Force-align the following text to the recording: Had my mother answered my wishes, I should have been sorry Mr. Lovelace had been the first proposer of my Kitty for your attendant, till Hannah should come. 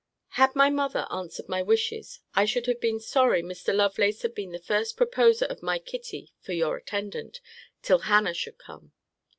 Had 0.29 0.55
my 0.55 0.71
mother 0.71 1.05
answered 1.11 1.47
my 1.47 1.61
wishes, 1.61 2.21
I 2.33 2.45
should 2.45 2.65
have 2.65 2.81
been 2.81 2.99
sorry 2.99 3.43
Mr. 3.43 3.71
Lovelace 3.71 4.23
had 4.23 4.33
been 4.33 4.51
the 4.51 4.57
first 4.57 4.97
proposer 4.97 5.45
of 5.45 5.61
my 5.61 5.77
Kitty 5.77 6.33
for 6.39 6.53
your 6.53 6.75
attendant, 6.75 7.39
till 7.83 7.99
Hannah 7.99 8.33
should 8.33 8.57
come. 8.57 8.93